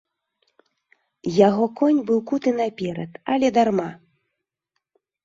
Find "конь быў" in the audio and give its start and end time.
1.81-2.19